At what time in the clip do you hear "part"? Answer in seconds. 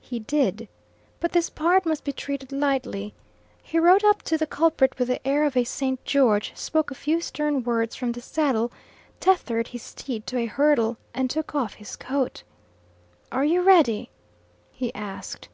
1.48-1.86